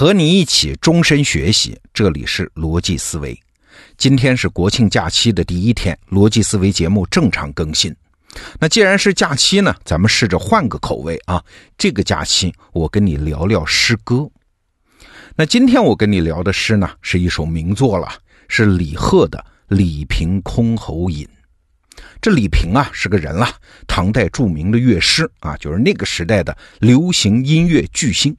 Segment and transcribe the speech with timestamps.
[0.00, 3.38] 和你一起终身学习，这里是逻辑思维。
[3.98, 7.94] 今天是国庆假期的第一天，逻辑思维节目正常更新。
[8.58, 11.44] 那既然是假期呢，咱们试着换个口味啊。
[11.76, 14.26] 这个假期我跟你聊聊诗歌。
[15.36, 18.10] 那今天我跟你聊的诗呢，是一首名作了，
[18.48, 19.38] 是李贺的
[19.68, 21.26] 《李平箜篌引》。
[22.22, 23.46] 这李平啊是个人了，
[23.86, 28.34] 唐代著名的乐师啊，就是那个时代的流行音乐巨星。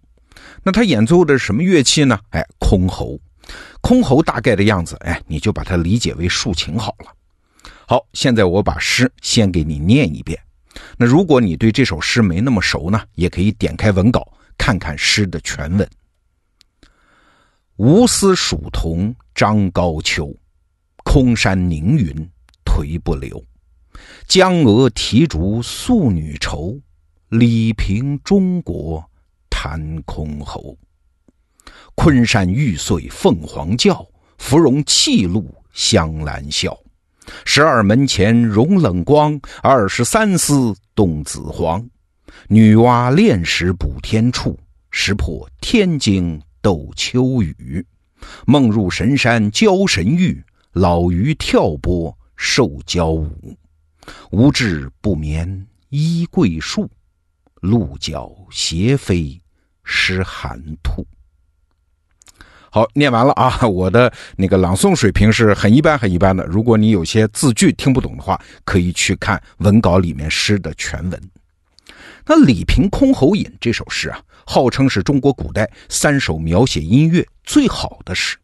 [0.63, 2.20] 那他演奏的是什么乐器呢？
[2.29, 3.19] 哎，箜篌。
[3.81, 7.11] 箜篌大概的样子，哎，你就把它理解为竖琴好了。
[7.88, 10.39] 好，现在我把诗先给你念一遍。
[10.97, 15.89] 那如果你对这首诗没那么熟呢，也可以点开文稿看看诗的全文。
[17.75, 20.33] 吴思蜀桐张高秋，
[21.03, 22.30] 空山凝云
[22.63, 23.43] 颓不流。
[24.27, 26.80] 江娥啼竹素女愁，
[27.30, 29.03] 李平中国。
[29.63, 30.75] 弹箜篌，
[31.94, 34.03] 昆山玉碎凤凰叫，
[34.39, 36.75] 芙蓉泣露香兰笑。
[37.45, 41.88] 十二门前融冷光，二十三丝动紫黄。
[42.47, 47.86] 女娲炼石补天处，石破天惊斗秋雨。
[48.47, 53.55] 梦入神山教神域，老鱼跳波受蛟舞。
[54.31, 56.89] 无志不眠依桂树，
[57.61, 59.41] 鹿角斜飞。
[59.92, 61.06] 诗寒兔。
[62.70, 63.59] 好，念完了啊！
[63.67, 66.45] 我的那个朗诵水平是很一般、很一般的。
[66.45, 71.22] 如果你有些字句听不懂的话，可以去看文稿里面诗的全文。
[72.25, 78.38] 那《李平箜篌引》这首诗啊，号称是中国古代三首描写音乐最好的诗。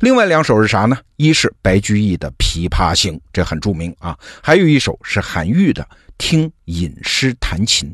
[0.00, 0.98] 另外两首是啥呢？
[1.16, 5.82] 一是白居易的《琵琶行》，这很著名啊；还有一首是韩愈的
[6.18, 7.88] 《听引诗弹琴》。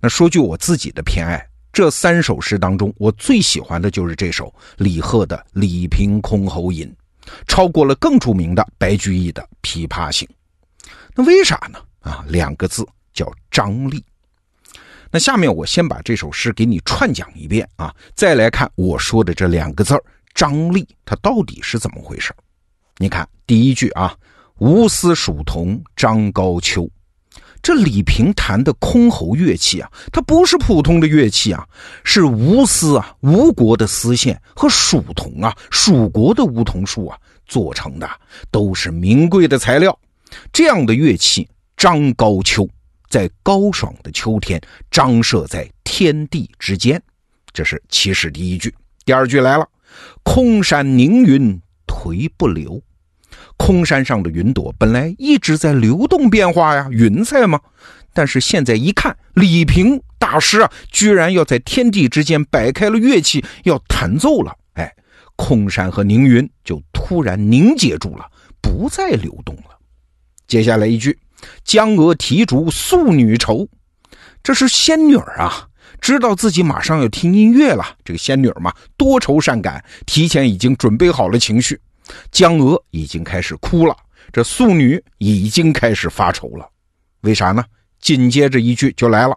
[0.00, 1.46] 那说句我自己的偏爱。
[1.72, 6.86] 这三首诗当中，我最喜欢的就是这首李贺的《李平箜篌引》，
[7.46, 10.28] 超过了更著名的白居易的《琵琶行》。
[11.14, 11.78] 那为啥呢？
[12.00, 14.04] 啊，两个字叫张力。
[15.12, 20.02] 那下面我先把这首诗给你串讲一遍啊，再来看我说的这两个字儿
[20.34, 22.32] “张力”，它到底是怎么回事？
[22.96, 24.16] 你看第一句啊
[24.58, 26.88] ，“吴思蜀桐张高秋”。
[27.62, 31.66] 这李平弹的箜篌乐器啊，它不是普通的乐器啊，
[32.04, 38.08] 是吴丝啊，吴国的丝线和蜀桐啊，蜀国的梧桐树啊做成的，
[38.50, 39.96] 都是名贵的材料。
[40.52, 42.68] 这样的乐器张高秋，
[43.08, 44.60] 在高爽的秋天
[44.90, 47.02] 张设在天地之间，
[47.52, 48.74] 这是起始第一句。
[49.04, 49.68] 第二句来了，
[50.22, 52.80] 空山凝云颓不流。
[53.60, 57.60] 空山上的云朵本来一直在流动变化呀，云彩嘛。
[58.14, 64.56] 但是现在一看，李平大师啊，居然要在天地之间摆开了乐器，要弹奏了。
[64.72, 64.90] 哎，
[65.36, 68.24] 空山和凝云就突然凝结住了，
[68.62, 69.78] 不再流动了。
[70.48, 71.18] 接下来一句
[71.62, 73.68] ：“江娥啼竹素女愁”，
[74.42, 75.68] 这是仙女儿啊，
[76.00, 77.84] 知道自己马上要听音乐了。
[78.02, 81.78] 这个仙女儿嘛，多愁善感，提前已经准备好了情绪。
[82.30, 83.96] 江娥已经开始哭了，
[84.32, 86.68] 这素女已经开始发愁了，
[87.22, 87.64] 为啥呢？
[88.00, 89.36] 紧接着一句就来了：“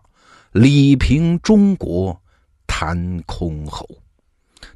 [0.54, 2.18] 李平中国
[2.66, 3.86] 弹箜篌，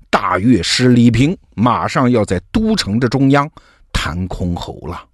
[0.09, 3.49] 大乐师李平马上要在都城的中央
[3.93, 5.05] 弹箜篌了。”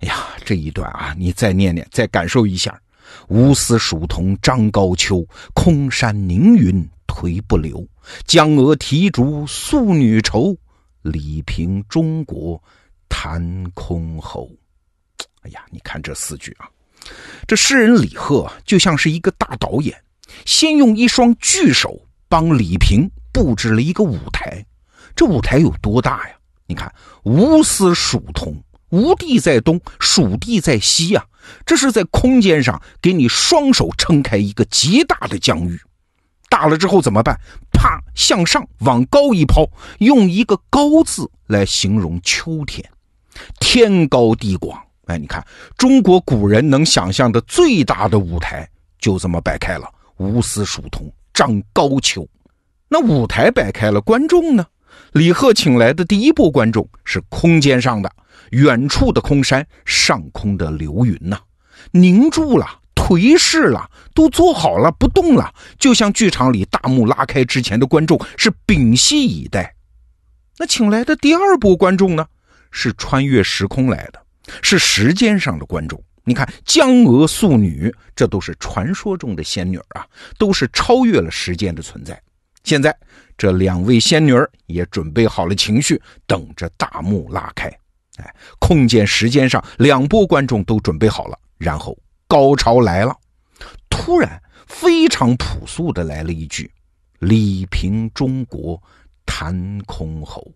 [0.00, 2.80] 哎呀，这一段啊，你再念念，再感受一下
[3.26, 7.84] ：“吴思蜀桐张高秋，空山凝云颓不流。
[8.24, 10.56] 江娥啼竹素女愁。”
[11.02, 12.62] 李平中国
[13.08, 13.40] 弹
[13.74, 14.48] 箜篌，
[15.42, 16.68] 哎呀，你看这四句啊，
[17.46, 19.96] 这诗人李贺就像是一个大导演，
[20.44, 24.64] 先用一双巨手帮李平布置了一个舞台。
[25.14, 26.34] 这舞台有多大呀？
[26.66, 26.92] 你看，
[27.24, 28.54] 吴思蜀桐，
[28.90, 31.24] 吴地在东，蜀地在西呀，
[31.64, 35.80] 这是在空间上给你双手撑开一个极大的疆域。
[36.50, 37.38] 大了之后怎么办？
[38.18, 39.64] 向上往高一抛，
[40.00, 42.84] 用一个“高”字来形容秋天，
[43.60, 44.76] 天高地广。
[45.06, 48.68] 哎，你看，中国古人能想象的最大的舞台
[48.98, 49.88] 就这么摆开了。
[50.16, 52.28] 吴思蜀桐张高秋，
[52.88, 54.66] 那舞台摆开了，观众呢？
[55.12, 58.10] 李贺请来的第一波观众是空间上的，
[58.50, 61.38] 远处的空山，上空的流云呐，
[61.92, 62.66] 凝住了。
[63.08, 69.74] 颓势了，都坐好了，不动了，就像剧场里大幕拉开之前的观众是屏息以待。
[70.58, 72.26] 那请来的第二波观众呢，
[72.70, 74.20] 是穿越时空来的，
[74.60, 75.98] 是时间上的观众。
[76.24, 80.06] 你看，江娥素女，这都是传说中的仙女啊，
[80.36, 82.20] 都是超越了时间的存在。
[82.62, 82.94] 现在
[83.38, 84.34] 这两位仙女
[84.66, 87.68] 也准备好了情绪，等着大幕拉开。
[88.18, 91.96] 哎，空间、时间上两波观众都准备好了，然后
[92.28, 93.16] 高潮来了。
[93.88, 96.70] 突然，非常朴素的来了一句
[97.18, 98.80] ：“李平中国，
[99.26, 100.46] 谈箜篌。”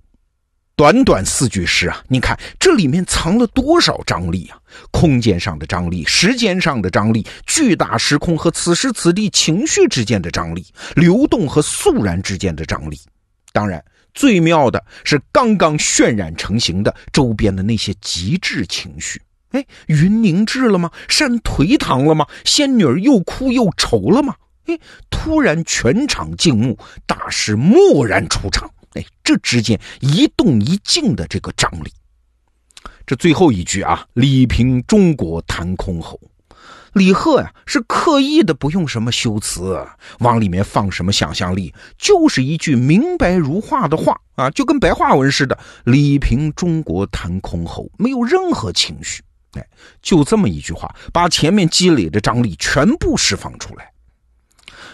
[0.75, 4.59] 短短四句诗啊，你看这里面藏了多少张力啊！
[4.91, 10.67] 空间上的张力，时间上的张力，巨大时空和此时此地情绪之间的张力，
[10.97, 12.99] 流动和肃然之间的张力。
[13.53, 13.85] 当然，
[14.15, 19.21] 最妙的是刚刚渲染成型的周边的那些极致情绪。
[19.53, 20.91] 哎，云凝滞了吗？
[21.09, 22.27] 山颓唐了吗？
[22.45, 24.35] 仙女儿又哭又愁了吗？
[24.67, 24.79] 哎，
[25.11, 26.77] 突然全场静默，
[27.07, 28.71] 大师蓦然出场。
[28.95, 31.91] 哎，这之间一动一静的这个张力，
[33.07, 36.19] 这最后一句啊，“李平中国弹箜篌”，
[36.93, 39.83] 李贺呀是刻意的不用什么修辞，
[40.19, 49.23] 往里面放什么想象力，就是一句明白如画的话啊，就跟白话文似的，“李平中国弹箜篌”，没有任何情绪，
[49.53, 49.67] 哎，
[50.01, 53.91] 就这么一句话，把前面积累的张力全部释放出来，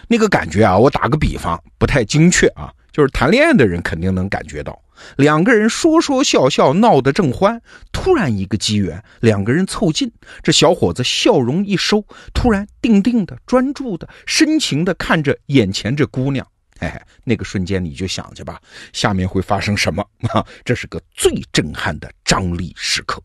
[0.09, 2.73] 那个感觉啊，我打个比方，不太精确啊。
[2.91, 4.77] 就是谈恋爱的人肯定能感觉到，
[5.17, 7.61] 两个人说说笑笑闹得正欢，
[7.93, 10.11] 突然一个机缘，两个人凑近，
[10.43, 16.45] 这小伙子笑容一收，突然定定的、专注的、深情的看着眼前这姑娘，
[16.81, 18.61] 哎，那个瞬间你就想去吧，
[18.93, 20.45] 下面会发生什么啊？
[20.65, 23.23] 这是个最震撼的张力时刻。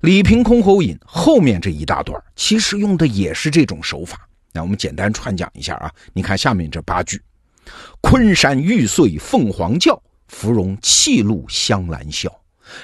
[0.00, 4.28] 李平箜篌引后面这一大段，其实用的也是这种手法。
[4.52, 7.20] 那我们简单串讲一下啊，你看下面这八句。
[8.00, 12.30] 昆山玉碎凤凰叫，芙蓉泣露香兰笑。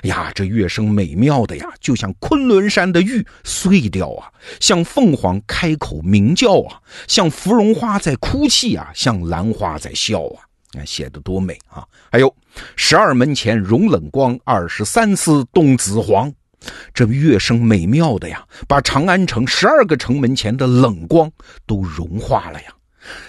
[0.02, 10.46] 呀，这乐声美妙的呀，就像昆仑山的玉碎掉啊，像凤凰开口鸣叫啊，像芙蓉花在哭泣啊，像兰花在笑啊。
[10.72, 11.86] 看写的多美啊！
[12.10, 12.34] 还有
[12.76, 16.32] 十二门前融冷光，二十三丝动紫黄。
[16.94, 21.30] 这乐声美妙的呀，把长安城十二个城门前的冷光
[21.66, 22.74] 都融化了呀。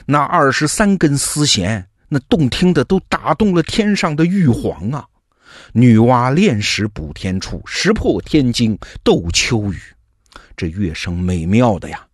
[0.05, 5.05] 那二十三根丝弦，那动听的都打动了天上的玉皇啊！
[5.71, 9.79] 女娲炼石补天处，石破天惊斗秋雨。
[10.55, 12.05] 这乐声美妙的呀！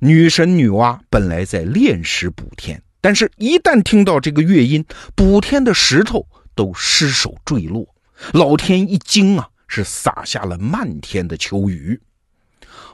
[0.00, 7.86] 女神女娲本来在炼石补天，但是一旦听到这个乐音，补天的石头都失手坠落。
[8.32, 12.00] 老天一惊啊，是洒下了漫天的秋雨。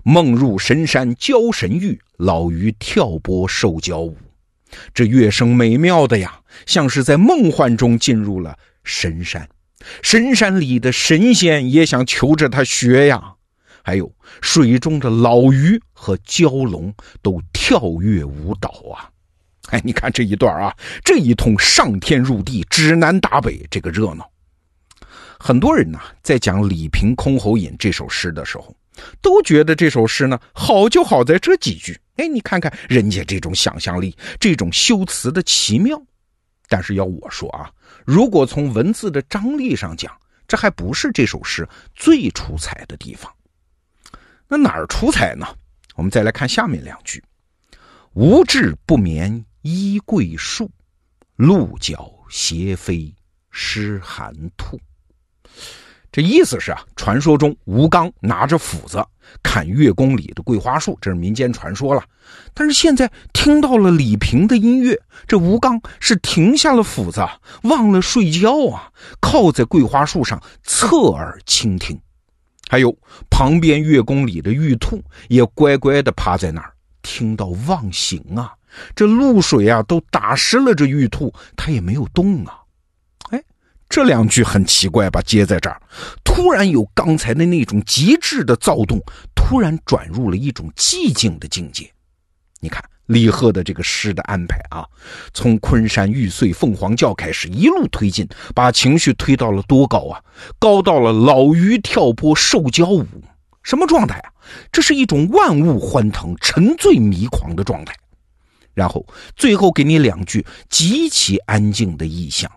[0.03, 4.19] 梦入神山教神域，老鱼跳波受教舞。
[4.93, 9.49] 这乐声美妙的呀，像是在梦幻中进入了神山。
[10.03, 13.35] 神山里的神仙也想求着他学呀。
[13.83, 14.11] 还有
[14.41, 19.11] 水中的老鱼和蛟龙都跳跃舞蹈啊！
[19.69, 20.75] 哎，你看这一段啊，
[21.05, 24.31] 这一通上天入地、指南打北，这个热闹。
[25.39, 28.75] 很多人呐，在讲《李平箜篌引》这首诗的时候。
[29.21, 32.01] 都觉得这首诗呢好，就好在这几句。
[32.15, 36.01] 哎，你看看人家这种想象力，这种修辞的奇妙。
[36.69, 37.69] 但是要我说啊，
[38.07, 40.17] 如果从文字的张力上讲，
[40.47, 43.33] 这还不是这首诗最出彩的地方。
[44.47, 45.45] 那哪儿出彩呢？
[45.97, 47.21] 我们再来看下面两句
[48.15, 50.71] ：“无志不眠依桂树，
[51.35, 53.13] 鹿角斜飞
[53.51, 54.79] 湿寒兔。”
[56.15, 59.05] 这意思是啊，传说中吴刚拿着斧子
[59.43, 62.05] 砍月宫里的桂花树，这是民间传说了。
[62.55, 67.21] 但是现在听到了李平的音乐，这吴刚是停下了斧子，
[67.65, 72.01] 忘了睡觉啊，靠在桂花树上侧耳倾听。
[72.69, 72.97] 还有
[73.29, 78.53] 旁边月宫里的玉兔也乖乖的趴在那儿，听到忘形啊。
[78.95, 82.61] 这露水啊都打湿了这玉兔，它也没有动啊。
[83.95, 85.23] 这两句很奇怪吧？
[85.23, 85.81] 接在这儿，
[86.25, 89.01] 突然有刚才的那种极致的躁动，
[89.37, 91.89] 突然转入了一种寂静的境界。
[92.59, 94.85] 你看李贺的这个诗的安排啊，
[95.33, 100.21] 从昆山玉碎凤凰叫开始，一路推进，把情绪推到了多高啊？
[100.59, 103.07] 高到了老鱼跳波受蛟舞，
[103.63, 104.33] 什么状态啊？
[104.73, 107.95] 这是一种万物欢腾、沉醉迷狂的状态。
[108.73, 112.51] 然后最后给你两句极其安静的意象。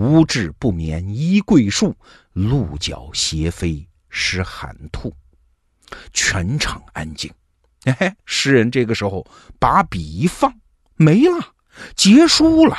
[0.00, 1.94] 无志不眠依桂树，
[2.32, 5.14] 鹿角斜飞失寒兔。
[6.14, 7.30] 全场安静。
[7.84, 9.26] 哎，诗人这个时候
[9.58, 10.50] 把笔一放，
[10.96, 11.52] 没了，
[11.94, 12.74] 结束了。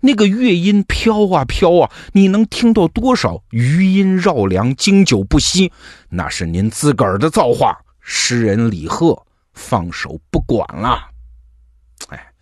[0.00, 5.72] 那个乐音飘啊飘啊，你能听到多少余音绕梁、经久不息？
[6.08, 7.78] 那是您自个儿的造化。
[8.00, 11.08] 诗人李贺放手不管了。
[12.08, 12.32] 哎，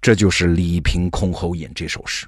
[0.00, 2.26] 这就是《李平箜篌引》这首诗。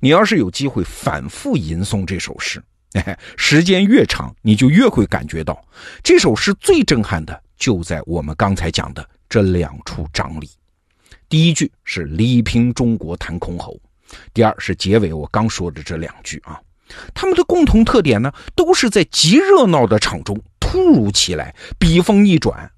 [0.00, 2.62] 你要是有机会反复吟诵这首诗，
[2.94, 5.62] 哎，时间越长，你就越会感觉到
[6.02, 10.48] 这首诗最震撼的就在我们刚才讲的这两处章里。
[11.28, 13.76] 第一句是“李平中国弹箜篌”，
[14.32, 16.60] 第二是结尾我刚说的这两句啊。
[17.14, 22.70] 他们的共同特点呢，都是在极热闹的场中突如其来，笔锋一转。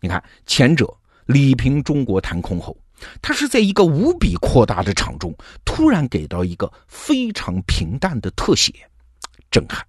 [0.00, 0.92] 你看，前者
[1.26, 2.74] “李平中国弹箜篌”。
[3.20, 8.72] 他是在一个无比扩大的场中，突然给到一个非常平淡的特写，
[9.50, 9.80] 震撼；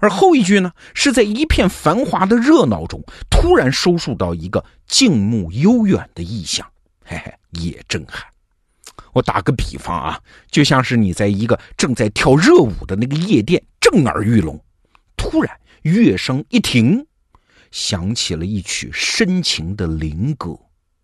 [0.00, 6.66] 而后一句呢，是在一片繁华的热闹中，突然收束到一个静穆悠远的意象，
[7.04, 8.24] 嘿嘿，也震撼。
[9.12, 14.58] 我打个比方啊，就像是你在一个正在跳热舞的那个夜店，震耳欲聋，
[15.16, 17.06] 突然乐声一停，
[17.70, 20.58] 响起了一曲深情的灵歌。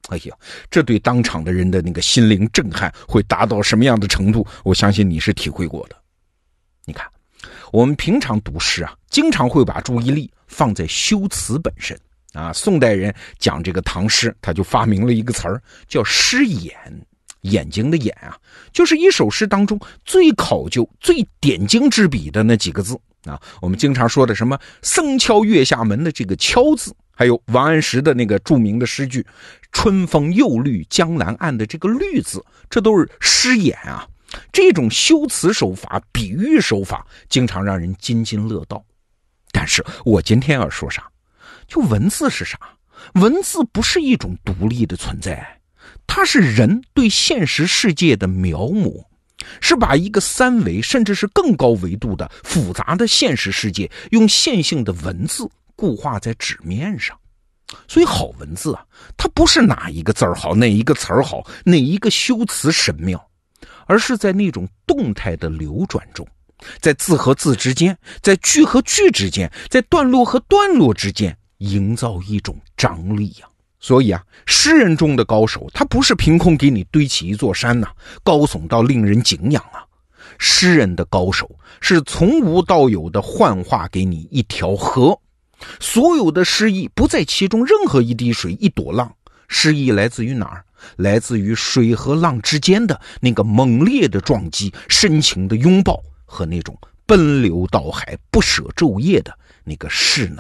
[0.09, 0.35] 哎呀，
[0.71, 4.47] 这对当场的人的那个心灵震撼会达到什么样的程度？
[4.65, 5.97] 我相信你是体会过的。
[6.87, 7.07] 你看，
[7.71, 11.95] 我们平常读诗啊，经常会把注意力放在修辞本身
[12.33, 12.51] 啊。
[12.55, 16.75] 宋代人讲这个唐诗，他就发明了一个词儿，叫“诗眼”，
[17.43, 18.35] 眼睛的眼啊，
[18.73, 23.39] 就是一首诗当中最考究、最点睛之笔的那几个字啊。
[23.61, 26.97] 我们经常说的什么“僧敲月下门”的这个“敲”字。
[27.19, 29.27] 还有王安石的那个著名的诗句
[29.73, 34.07] “春风又绿江南岸”的这个“绿”字，这都是诗眼啊。
[34.53, 38.85] 这种修辞手法、比喻手法，经常让人津津乐道。
[39.51, 41.11] 但是我今天要说啥？
[41.67, 42.57] 就文字是啥？
[43.15, 45.59] 文字不是一种独立的存在，
[46.07, 49.07] 它是人对现实世界的描摹，
[49.61, 55.51] 是把一个三维甚至是更高维度的复杂的现实世界，用线性的文字。
[55.79, 57.17] 固化在纸面上，
[57.87, 58.85] 所以好文字啊，
[59.17, 63.25] 它不是哪一个字儿好，哪一个词儿好，哪一个修辞神妙，
[63.87, 66.27] 而是在那种动态的流转中，
[66.81, 73.47] 在字和字之间，在句和句之间，在段落和段落之间，营造一种张力呀。
[73.79, 77.87] 所以啊，诗人中的高手，他不是凭空给你堆起一座山呐，
[78.25, 79.87] 高耸到令人敬仰啊。
[80.41, 81.49] 诗人的高手
[81.81, 85.17] 是从无到有的幻化给你一条河。
[85.81, 89.15] 所有的诗意不在其中任何一滴水、一朵浪，
[89.49, 90.65] 诗意来自于哪儿？
[90.97, 100.39] 来自于水和浪之间的那个猛烈的撞击、深情的拥抱和那种奔流到海、不舍昼夜的那个势能。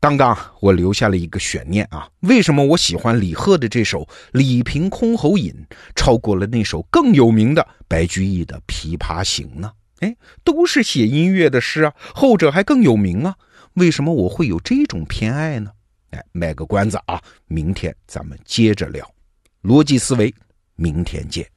[0.00, 4.02] 刚刚我留下了一个悬念啊，为什么我喜欢李贺的这首
[4.32, 5.52] 《李平箜篌引》
[5.94, 9.70] 超过了那首更有名的白居易的《琵琶行》呢？
[10.00, 13.36] 哎，都是写音乐的诗啊，后者还更有名啊。
[13.74, 15.70] 为什么我会有这种偏爱呢？
[16.10, 19.08] 哎，卖个关子啊，明天咱们接着聊
[19.62, 20.34] 逻辑思维，
[20.74, 21.48] 明天见。